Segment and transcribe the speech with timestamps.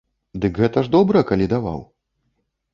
[0.45, 1.79] Дык гэта ж добра, калі даваў?